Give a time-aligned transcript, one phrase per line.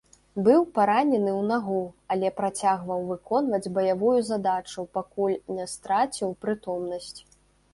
[0.45, 1.81] Быў паранены ў нагу,
[2.15, 7.17] але працягваў выконваць баявую задачу, пакуль не страціў прытомнасць.